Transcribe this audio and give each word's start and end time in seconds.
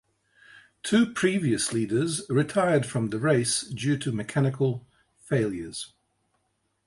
Two 0.81 1.13
previous 1.13 1.71
leaders 1.73 2.25
retired 2.27 2.87
from 2.87 3.11
the 3.11 3.19
race 3.19 3.61
due 3.61 3.99
to 3.99 4.11
mechanical 4.11 4.87
failures. 5.19 5.93